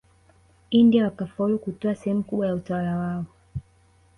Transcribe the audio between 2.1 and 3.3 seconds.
kubwa ya utawala wao